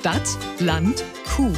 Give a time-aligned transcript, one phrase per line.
[0.00, 1.52] Stadt, Land, Kuh.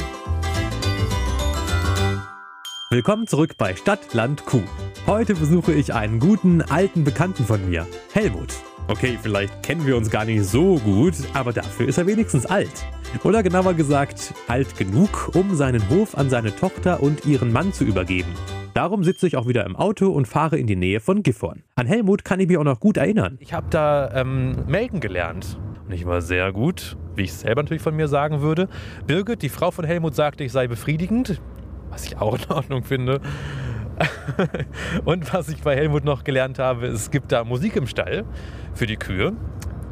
[2.89, 4.63] Willkommen zurück bei Stadt, Land, Kuh.
[5.07, 8.49] Heute besuche ich einen guten alten Bekannten von mir, Helmut.
[8.89, 12.85] Okay, vielleicht kennen wir uns gar nicht so gut, aber dafür ist er wenigstens alt.
[13.23, 17.85] Oder genauer gesagt, alt genug, um seinen Hof an seine Tochter und ihren Mann zu
[17.85, 18.33] übergeben.
[18.73, 21.63] Darum sitze ich auch wieder im Auto und fahre in die Nähe von Gifhorn.
[21.75, 23.37] An Helmut kann ich mich auch noch gut erinnern.
[23.39, 25.57] Ich habe da ähm, melken gelernt.
[25.93, 28.67] Ich war sehr gut, wie ich es selber natürlich von mir sagen würde.
[29.07, 31.39] Birgit, die Frau von Helmut, sagte, ich sei befriedigend
[31.93, 33.21] was ich auch in Ordnung finde.
[35.05, 38.25] und was ich bei Helmut noch gelernt habe, es gibt da Musik im Stall
[38.73, 39.33] für die Kühe.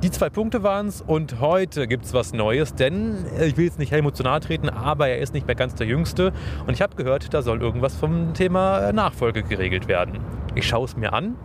[0.02, 3.78] Die zwei Punkte waren es und heute gibt es was Neues, denn ich will jetzt
[3.78, 6.34] nicht Helmut zu nahe treten, aber er ist nicht mehr ganz der Jüngste
[6.66, 10.18] und ich habe gehört, da soll irgendwas vom Thema Nachfolge geregelt werden.
[10.56, 11.36] Ich schaue es mir an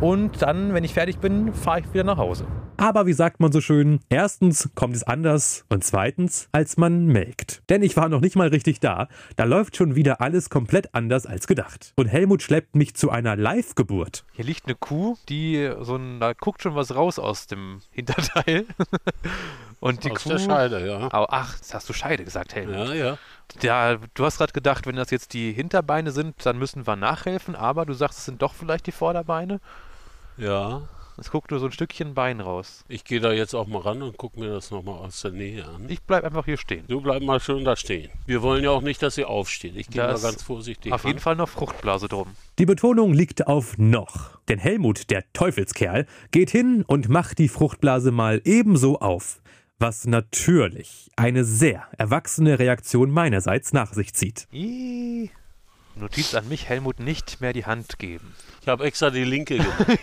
[0.00, 2.46] und dann, wenn ich fertig bin, fahre ich wieder nach Hause.
[2.80, 7.60] Aber wie sagt man so schön, erstens kommt es anders und zweitens, als man melkt.
[7.68, 11.26] Denn ich war noch nicht mal richtig da, da läuft schon wieder alles komplett anders
[11.26, 11.92] als gedacht.
[11.96, 14.24] Und Helmut schleppt mich zu einer Live-Geburt.
[14.32, 18.64] Hier liegt eine Kuh, die so ein, da guckt schon was raus aus dem Hinterteil.
[19.80, 20.28] Und die Aus Kuh.
[20.30, 21.08] der Scheide, ja.
[21.10, 22.76] Ach, jetzt hast du Scheide gesagt, Helmut.
[22.76, 23.18] Ja, ja.
[23.60, 27.56] Ja, du hast gerade gedacht, wenn das jetzt die Hinterbeine sind, dann müssen wir nachhelfen,
[27.56, 29.58] aber du sagst, es sind doch vielleicht die Vorderbeine.
[30.36, 30.82] Ja.
[31.20, 32.84] Es guckt nur so ein Stückchen Bein raus.
[32.88, 35.64] Ich gehe da jetzt auch mal ran und gucke mir das nochmal aus der Nähe
[35.66, 35.86] an.
[35.88, 36.84] Ich bleib einfach hier stehen.
[36.86, 38.08] Du bleib mal schön da stehen.
[38.26, 39.76] Wir wollen ja auch nicht, dass sie aufsteht.
[39.76, 41.08] Ich gehe Da ganz vorsichtig Auf ran.
[41.08, 42.28] jeden Fall noch Fruchtblase drum.
[42.60, 44.38] Die Betonung liegt auf noch.
[44.48, 49.40] Denn Helmut, der Teufelskerl, geht hin und macht die Fruchtblase mal ebenso auf.
[49.80, 54.46] Was natürlich eine sehr erwachsene Reaktion meinerseits nach sich zieht.
[55.98, 58.34] Notiz an mich, Helmut nicht mehr die Hand geben.
[58.62, 59.86] Ich habe extra die linke gemacht.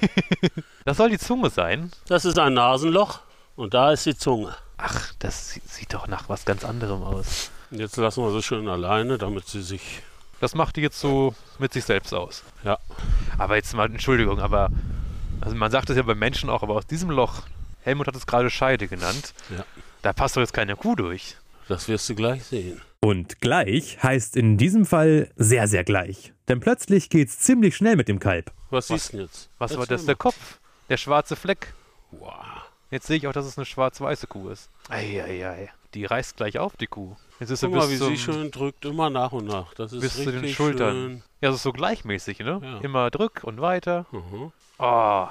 [0.85, 1.91] Das soll die Zunge sein.
[2.07, 3.19] Das ist ein Nasenloch
[3.55, 4.55] und da ist die Zunge.
[4.77, 7.49] Ach, das sie- sieht doch nach was ganz anderem aus.
[7.71, 10.03] Jetzt lassen wir sie schön alleine, damit sie sich.
[10.41, 12.43] Das macht die jetzt so mit sich selbst aus.
[12.63, 12.77] Ja.
[13.39, 14.69] Aber jetzt mal, Entschuldigung, aber
[15.41, 17.41] also man sagt es ja bei Menschen auch, aber aus diesem Loch,
[17.81, 19.65] Helmut hat es gerade Scheide genannt, Ja.
[20.03, 21.35] da passt doch jetzt keine Kuh durch.
[21.67, 22.79] Das wirst du gleich sehen.
[23.05, 26.33] Und gleich heißt in diesem Fall sehr, sehr gleich.
[26.47, 28.51] Denn plötzlich geht's ziemlich schnell mit dem Kalb.
[28.71, 29.51] Was, siehst du denn jetzt?
[29.59, 30.01] Was war Erzähl das?
[30.01, 30.05] mal.
[30.07, 30.59] Der Kopf.
[30.89, 31.75] Der schwarze Fleck.
[32.09, 32.33] Wow.
[32.89, 34.71] Jetzt sehe ich auch, dass es eine schwarz-weiße Kuh ist.
[34.89, 35.69] Eieiei.
[35.93, 37.15] Die reißt gleich auf, die Kuh.
[37.39, 39.75] Jetzt ist Guck mal, bis, wie zum, sie schön drückt, immer nach und nach.
[39.75, 40.95] Das ist bis zu den Schultern.
[40.95, 41.23] schön.
[41.41, 42.59] Ja, es ist so gleichmäßig, ne?
[42.63, 42.79] Ja.
[42.79, 44.07] Immer drück und weiter.
[44.11, 44.51] Mhm.
[44.79, 45.27] Oh,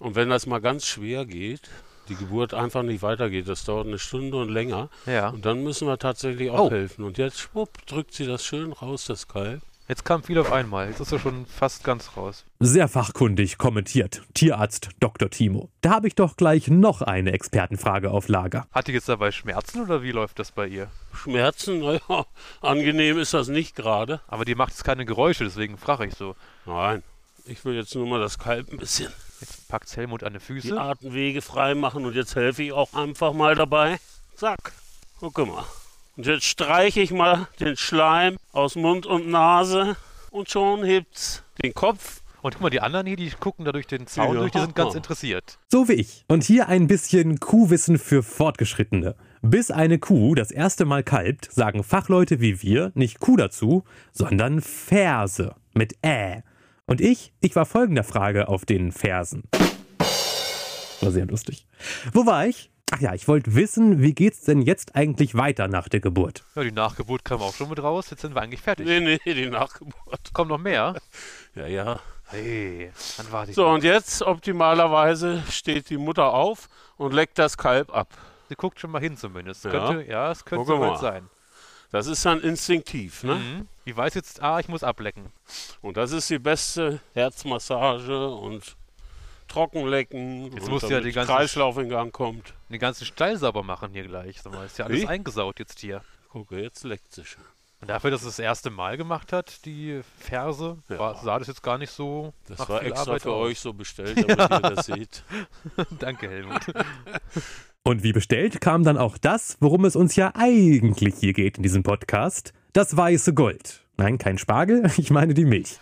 [0.00, 1.70] Und wenn das mal ganz schwer geht,
[2.08, 5.28] die Geburt einfach nicht weitergeht, das dauert eine Stunde und länger, ja.
[5.30, 6.70] und dann müssen wir tatsächlich auch Oh.
[6.70, 7.04] helfen.
[7.04, 9.60] Und jetzt, schwupp, drückt sie das schön raus, das Kalb.
[9.88, 10.88] Jetzt kam viel auf einmal.
[10.88, 12.44] Jetzt ist er schon fast ganz raus.
[12.58, 15.30] Sehr fachkundig kommentiert Tierarzt Dr.
[15.30, 15.70] Timo.
[15.80, 18.66] Da habe ich doch gleich noch eine Expertenfrage auf Lager.
[18.72, 20.88] Hat die jetzt dabei Schmerzen oder wie läuft das bei ihr?
[21.14, 22.26] Schmerzen, naja,
[22.62, 24.20] angenehm ist das nicht gerade.
[24.26, 26.34] Aber die macht jetzt keine Geräusche, deswegen frage ich so.
[26.64, 27.04] Nein,
[27.44, 30.44] ich will jetzt nur mal das Kalb ein bisschen Jetzt packt Helmut an die die
[30.44, 30.80] Füße.
[30.80, 33.98] Atemwege frei machen und jetzt helfe ich auch einfach mal dabei.
[34.34, 34.72] Zack,
[35.20, 35.64] guck mal.
[36.16, 39.96] Und jetzt streiche ich mal den Schleim aus Mund und Nase
[40.30, 42.22] und schon hebt's den Kopf.
[42.42, 44.40] Und guck mal, die anderen hier, die gucken da durch den Zaun Ja.
[44.40, 45.58] durch, die sind ganz interessiert.
[45.70, 46.24] So wie ich.
[46.28, 49.16] Und hier ein bisschen Kuhwissen für Fortgeschrittene.
[49.42, 54.60] Bis eine Kuh das erste Mal kalbt, sagen Fachleute wie wir nicht Kuh dazu, sondern
[54.62, 56.42] Ferse mit Ä.
[56.88, 59.42] Und ich, ich war folgender Frage auf den Fersen.
[61.00, 61.66] War sehr lustig.
[62.12, 62.70] Wo war ich?
[62.92, 66.44] Ach ja, ich wollte wissen, wie geht's denn jetzt eigentlich weiter nach der Geburt?
[66.54, 68.10] Ja, die Nachgeburt kam auch schon mit raus.
[68.10, 68.86] Jetzt sind wir eigentlich fertig.
[68.86, 70.32] Nee, nee, die Nachgeburt.
[70.32, 70.94] Kommt noch mehr?
[71.56, 72.00] Ja, ja.
[72.28, 73.56] Hey, dann warte ich.
[73.56, 73.74] So, noch.
[73.74, 78.16] und jetzt optimalerweise steht die Mutter auf und leckt das Kalb ab.
[78.48, 79.64] Sie guckt schon mal hin zumindest.
[79.64, 79.70] Ja.
[79.72, 80.96] Könnte, ja, es könnte mal.
[80.98, 81.28] sein.
[81.92, 83.36] Das ist dann instinktiv, ne?
[83.36, 83.68] Mhm.
[83.86, 85.26] Die weiß jetzt, ah, ich muss ablecken.
[85.82, 88.76] Und das ist die beste Herzmassage und
[89.48, 90.52] Trockenlecken.
[90.52, 92.52] Jetzt du ja die ganzen- Kreislauf in Gang kommt.
[92.68, 94.42] Den ganzen Stall sauber machen hier gleich.
[94.42, 95.06] Sag mal, ist ja alles Wie?
[95.06, 96.02] eingesaut jetzt hier.
[96.30, 97.42] Gucke, jetzt leckt sie schon.
[97.80, 100.98] Und dafür, dass es das erste Mal gemacht hat, die Ferse, Ja.
[100.98, 103.46] war, sah das jetzt gar nicht so Das war viel extra Arbeit für aus.
[103.46, 105.22] euch so bestellt, damit ihr das seht.
[105.98, 106.62] Danke, Helmut.
[107.86, 111.62] Und wie bestellt kam dann auch das, worum es uns ja eigentlich hier geht in
[111.62, 112.52] diesem Podcast.
[112.72, 113.84] Das weiße Gold.
[113.96, 115.78] Nein, kein Spargel, ich meine die Milch.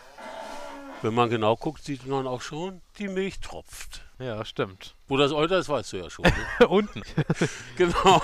[1.00, 4.04] Wenn man genau guckt, sieht man auch schon, die Milch tropft.
[4.18, 4.96] Ja, stimmt.
[5.08, 6.26] Wo das Euter ist, weißt du ja schon.
[6.26, 6.68] Ne?
[6.68, 7.00] Unten.
[7.78, 8.20] genau.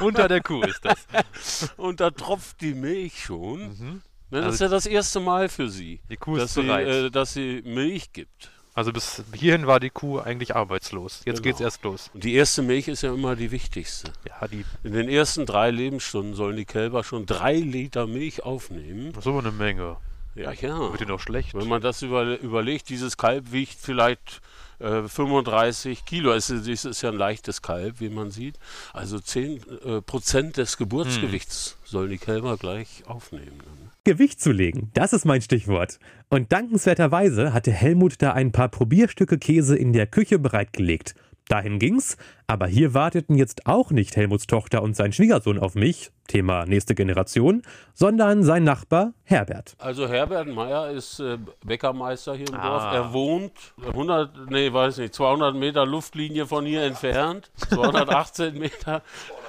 [0.00, 1.70] Unter der Kuh ist das.
[1.76, 3.60] Und da tropft die Milch schon.
[3.78, 4.02] Mhm.
[4.32, 6.62] Ne, das Also- ist ja das erste Mal für sie, Die Kuh ist dass sie,
[6.62, 6.86] bereit.
[6.88, 8.50] äh, dass sie Milch gibt.
[8.80, 11.20] Also bis hierhin war die Kuh eigentlich arbeitslos.
[11.26, 11.42] Jetzt Genau.
[11.42, 12.10] geht's erst los.
[12.14, 14.10] Und die erste Milch ist ja immer die wichtigste.
[14.26, 19.12] Ja, die In den ersten drei Lebensstunden sollen die Kälber schon drei Liter Milch aufnehmen.
[19.20, 19.98] so eine Menge.
[20.34, 20.78] Ja, ja.
[20.78, 21.54] Wird dir noch schlecht.
[21.54, 24.40] Wenn man das über, überlegt, dieses Kalb wiegt vielleicht
[24.80, 26.32] äh, 35 Kilo.
[26.32, 28.58] Es ist, es ist ja ein leichtes Kalb, wie man sieht.
[28.92, 33.60] Also 10 äh, Prozent des Geburtsgewichts sollen die Kälber gleich aufnehmen.
[34.04, 35.98] Gewicht zu legen, das ist mein Stichwort.
[36.30, 41.14] Und dankenswerterweise hatte Helmut da ein paar Probierstücke Käse in der Küche bereitgelegt.
[41.50, 42.16] Dahin ging's,
[42.46, 46.94] aber hier warteten jetzt auch nicht Helmuts Tochter und sein Schwiegersohn auf mich, Thema nächste
[46.94, 47.62] Generation,
[47.92, 49.74] sondern sein Nachbar Herbert.
[49.78, 52.68] Also Herbert Meyer ist äh, Bäckermeister hier im Ah.
[52.68, 52.84] Dorf.
[52.94, 53.52] Er wohnt
[53.84, 59.02] 100, nee, weiß nicht, 200 Meter Luftlinie von hier entfernt, 218 Meter.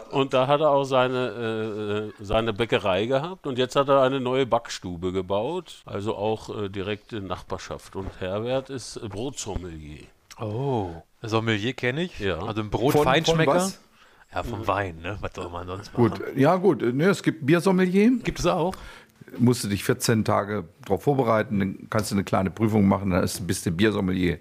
[0.10, 3.46] Und da hat er auch seine, äh, seine Bäckerei gehabt.
[3.46, 7.96] Und jetzt hat er eine neue Backstube gebaut, also auch äh, direkt in Nachbarschaft.
[7.96, 10.08] Und Herbert ist äh, Brotsommelier.
[10.40, 10.90] Oh.
[11.22, 12.20] Sommelier kenne ich.
[12.20, 12.40] Ja.
[12.40, 13.74] Also ein Brot Von- von?
[14.34, 15.18] Ja, vom Wein, ne?
[15.20, 16.10] Was soll man sonst machen?
[16.10, 18.74] Gut, ja gut, ne, es gibt Biersommelier, Gibt es auch?
[19.38, 23.24] musst du dich 14 Tage darauf vorbereiten, dann kannst du eine kleine Prüfung machen, dann
[23.24, 24.40] ist- bist du Biersommelier.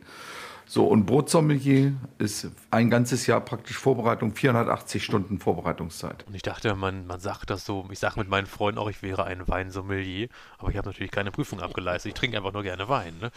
[0.72, 6.24] So, und Brotsommelier ist ein ganzes Jahr praktisch Vorbereitung, 480 Stunden Vorbereitungszeit.
[6.28, 9.02] Und ich dachte, man, man sagt das so, ich sage mit meinen Freunden auch, ich
[9.02, 10.28] wäre ein Weinsommelier,
[10.58, 12.10] aber ich habe natürlich keine Prüfung abgeleistet.
[12.10, 13.14] Ich trinke einfach nur gerne Wein.
[13.20, 13.32] Ne?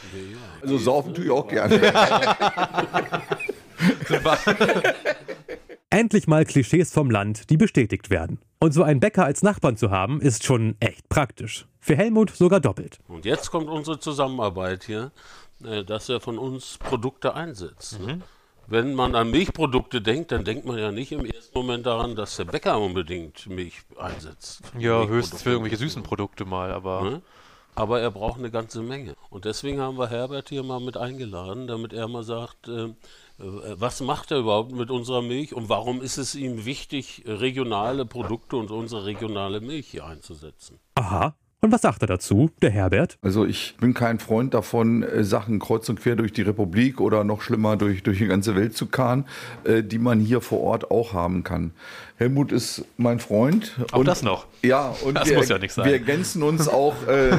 [0.62, 1.82] Also saufen tue ich auch gerne.
[5.90, 8.38] Endlich mal Klischees vom Land, die bestätigt werden.
[8.60, 11.66] Und so einen Bäcker als Nachbarn zu haben, ist schon echt praktisch.
[11.80, 13.00] Für Helmut sogar doppelt.
[13.08, 15.12] Und jetzt kommt unsere Zusammenarbeit hier,
[15.66, 18.00] äh, dass er von uns Produkte einsetzt.
[18.00, 18.06] Mhm.
[18.06, 18.22] ne?
[18.68, 22.38] Wenn man an Milchprodukte denkt, dann denkt man ja nicht im ersten Moment daran, dass
[22.38, 24.62] der Bäcker unbedingt Milch einsetzt.
[24.80, 27.22] Ja, höchstens für irgendwelche süßen Produkte mal, aber Ne?
[27.76, 29.16] Aber er braucht eine ganze Menge.
[29.30, 32.94] Und deswegen haben wir Herbert hier mal mit eingeladen, damit er mal sagt, äh, äh,
[33.40, 38.58] was macht er überhaupt mit unserer Milch und warum ist es ihm wichtig, regionale Produkte
[38.58, 40.80] und unsere regionale Milch hier einzusetzen.
[40.96, 41.36] Aha.
[41.64, 43.18] Und was sagt er dazu, der Herbert?
[43.22, 47.24] Also ich bin kein Freund davon, äh, Sachen kreuz und quer durch die Republik oder
[47.24, 49.24] noch schlimmer durch, durch die ganze Welt zu karren,
[49.64, 51.72] äh, die man hier vor Ort auch haben kann.
[52.18, 53.78] Helmut ist mein Freund.
[53.94, 54.46] Auch das noch?
[54.62, 55.86] Ja, und Das wir, muss ja nicht sein.
[55.86, 57.38] wir ergänzen uns auch äh,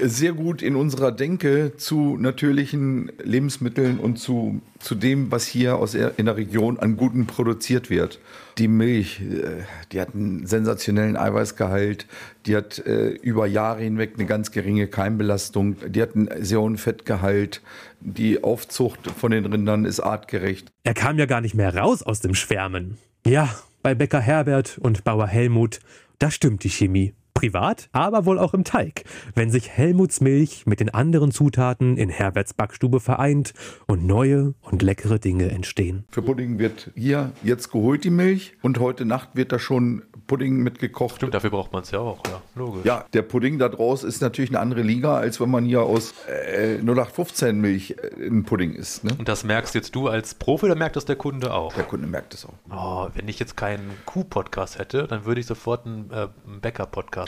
[0.00, 5.94] sehr gut in unserer Denke zu natürlichen Lebensmitteln und zu, zu dem, was hier aus
[5.94, 8.20] in der Region an Guten produziert wird.
[8.58, 12.06] Die Milch, äh, die hat einen sensationellen Eiweißgehalt,
[12.46, 16.78] die hat äh, über Jahre hinweg eine ganz geringe Keimbelastung, die hat einen sehr hohen
[16.78, 17.60] Fettgehalt,
[18.00, 20.70] die Aufzucht von den Rindern ist artgerecht.
[20.84, 22.98] Er kam ja gar nicht mehr raus aus dem Schwärmen.
[23.26, 23.48] Ja,
[23.82, 25.80] bei Bäcker Herbert und Bauer Helmut,
[26.18, 27.14] da stimmt die Chemie.
[27.38, 29.04] Privat, aber wohl auch im Teig,
[29.36, 33.54] wenn sich Helmuts Milch mit den anderen Zutaten in Herberts Backstube vereint
[33.86, 36.04] und neue und leckere Dinge entstehen.
[36.10, 40.56] Für Pudding wird hier jetzt geholt die Milch und heute Nacht wird da schon Pudding
[40.56, 41.16] mitgekocht.
[41.16, 42.84] stimmt, dafür braucht man es ja auch, ja, logisch.
[42.84, 46.14] Ja, der Pudding da draus ist natürlich eine andere Liga, als wenn man hier aus
[46.26, 49.04] äh, 0815 Milch äh, ein Pudding isst.
[49.04, 49.12] Ne?
[49.16, 51.72] Und das merkst jetzt du als Profi oder merkt das der Kunde auch?
[51.74, 52.52] Der Kunde merkt es auch.
[52.70, 56.60] Oh, wenn ich jetzt keinen Kuh-Podcast hätte, dann würde ich sofort einen, äh, einen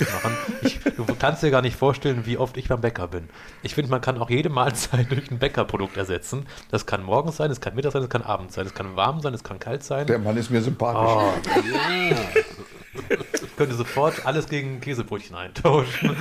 [0.01, 0.37] Bäcker-Podcast machen.
[0.63, 3.29] Ich, du kannst dir gar nicht vorstellen, wie oft ich beim Bäcker bin.
[3.63, 6.47] Ich finde, man kann auch jede Mahlzeit durch ein Bäckerprodukt ersetzen.
[6.71, 9.21] Das kann morgens sein, es kann Mittag sein, es kann Abends sein, es kann warm
[9.21, 10.07] sein, es kann kalt sein.
[10.07, 11.11] Der Mann ist mir sympathisch.
[11.11, 11.33] Oh.
[13.33, 16.17] Ich könnte sofort alles gegen Käsebrötchen eintauschen.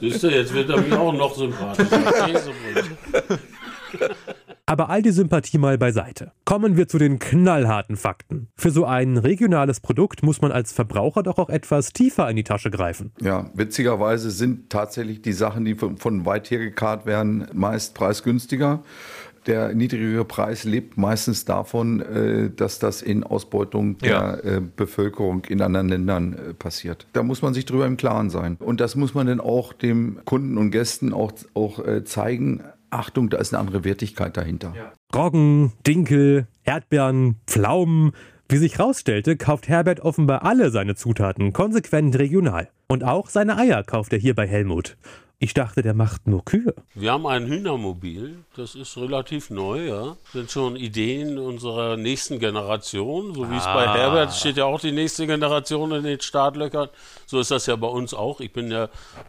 [0.00, 1.98] Siehst du, jetzt wird er mir auch noch sympathischer.
[2.26, 2.98] Käsebrötchen.
[4.68, 6.32] Aber all die Sympathie mal beiseite.
[6.44, 8.48] Kommen wir zu den knallharten Fakten.
[8.56, 12.42] Für so ein regionales Produkt muss man als Verbraucher doch auch etwas tiefer in die
[12.42, 13.12] Tasche greifen.
[13.20, 18.82] Ja, witzigerweise sind tatsächlich die Sachen, die von, von weit her gekarrt werden, meist preisgünstiger.
[19.46, 24.36] Der niedrigere Preis lebt meistens davon, äh, dass das in Ausbeutung Ja.
[24.38, 27.06] der äh, Bevölkerung in anderen Ländern äh, passiert.
[27.12, 28.56] Da muss man sich drüber im Klaren sein.
[28.58, 32.64] Und das muss man dann auch dem Kunden und Gästen auch, auch zeigen.
[32.90, 34.74] Achtung, da ist eine andere Wertigkeit dahinter.
[35.14, 38.12] Roggen, Dinkel, Erdbeeren, Pflaumen.
[38.48, 42.68] Wie sich rausstellte, kauft Herbert offenbar alle seine Zutaten konsequent regional.
[42.86, 44.96] Und auch seine Eier kauft er hier bei Helmut.
[45.38, 46.74] Ich dachte, der macht nur Kühe.
[46.94, 50.16] Wir haben ein Hühnermobil, das ist relativ neu, ja.
[50.32, 53.34] Sind schon Ideen unserer nächsten Generation.
[53.34, 56.88] So wie es bei Herbert steht ja auch die nächste Generation in den Startlöchern.
[57.26, 58.40] So ist das ja bei uns auch.
[58.40, 58.84] Ich bin ja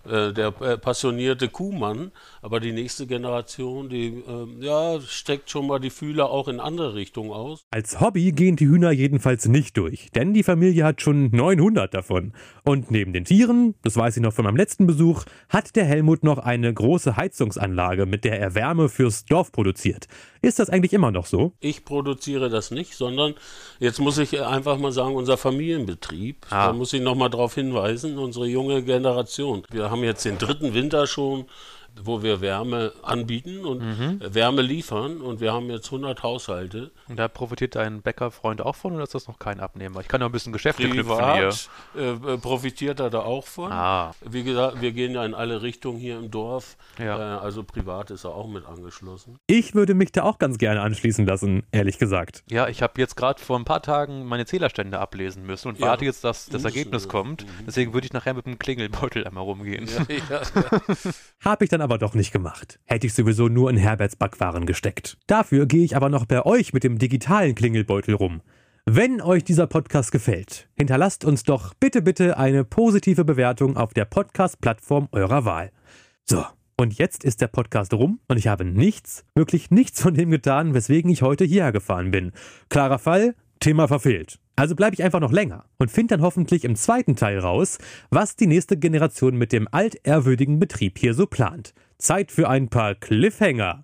[0.10, 5.80] äh, der äh, passionierte Kuhmann, aber die nächste Generation, die ähm, ja, steckt schon mal
[5.80, 7.66] die Fühler auch in andere Richtungen aus.
[7.70, 12.32] Als Hobby gehen die Hühner jedenfalls nicht durch, denn die Familie hat schon 900 davon.
[12.64, 16.24] Und neben den Tieren, das weiß ich noch von meinem letzten Besuch, hat der Helmut
[16.24, 20.08] noch eine große Heizungsanlage, mit der er Wärme fürs Dorf produziert.
[20.44, 21.54] Ist das eigentlich immer noch so?
[21.60, 23.34] Ich produziere das nicht, sondern
[23.80, 26.68] jetzt muss ich einfach mal sagen, unser Familienbetrieb, Ah.
[26.68, 29.64] da muss ich nochmal darauf hinweisen, unsere junge Generation.
[29.72, 31.46] Wir haben jetzt den dritten Winter schon,
[32.04, 34.20] wo wir Wärme anbieten und Mhm.
[34.34, 36.92] Wärme liefern und wir haben jetzt 100 Haushalte.
[37.08, 40.02] Und da profitiert dein Bäckerfreund auch von oder ist das noch kein Abnehmer?
[40.02, 41.50] Ich kann ja ein bisschen Geschäfte knüpfen hier.
[41.50, 43.72] Privat äh, äh, profitiert er da auch von.
[43.72, 44.14] Ah.
[44.22, 46.78] Wie gesagt, wir gehen ja in alle Richtungen hier im Dorf.
[47.00, 47.38] Ja.
[47.38, 49.40] Äh, also privat ist er auch mit angeschlossen.
[49.48, 52.44] Ich würde mich da auch ganz gerne anschließen lassen, ehrlich gesagt.
[52.50, 55.88] Ja, ich habe jetzt gerade vor ein paar Tagen meine Zählerstände ablesen müssen und Ja.
[55.88, 57.46] warte jetzt, dass das Ergebnis kommt.
[57.66, 59.88] Deswegen würde ich nachher mit dem Klingelbeutel einmal rumgehen.
[59.88, 60.42] ja, ja.
[61.48, 62.78] Hab ich dann aber doch nicht gemacht.
[62.84, 65.18] Hätte ich sowieso nur in Herberts Backwaren gesteckt.
[65.28, 68.42] Dafür gehe ich aber noch bei euch mit dem digitalen Klingelbeutel rum.
[68.86, 74.04] Wenn euch dieser Podcast gefällt, hinterlasst uns doch bitte, bitte eine positive Bewertung auf der
[74.04, 75.72] Podcast-Plattform eurer Wahl.
[76.26, 76.44] So,
[76.76, 80.74] und jetzt ist der Podcast rum und ich habe nichts, wirklich nichts von dem getan,
[80.74, 82.34] weswegen ich heute hierher gefahren bin.
[82.68, 84.38] Klarer Fall, Thema verfehlt.
[84.60, 87.78] Also bleibe ich einfach noch länger und finde dann hoffentlich im zweiten Teil raus,
[88.10, 91.76] was die nächste Generation mit dem altehrwürdigen Betrieb hier so plant.
[92.00, 93.84] Zeit für ein paar Cliffhanger.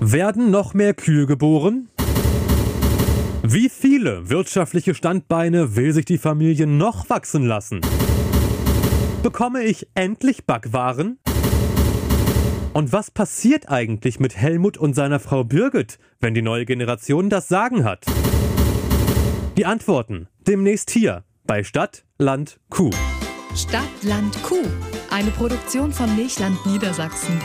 [0.00, 1.88] Werden noch mehr Kühe geboren?
[3.44, 7.80] Wie viele wirtschaftliche Standbeine will sich die Familie noch wachsen lassen?
[9.22, 11.20] Bekomme ich endlich Backwaren?
[12.72, 17.46] Und was passiert eigentlich mit Helmut und seiner Frau Birgit, wenn die neue Generation das
[17.46, 18.04] Sagen hat?
[19.58, 22.90] Die Antworten demnächst hier bei Stadt, Land, Kuh.
[23.54, 24.64] Stadt, Land, Kuh.
[25.10, 27.38] Eine Produktion von Milchland Niedersachsen.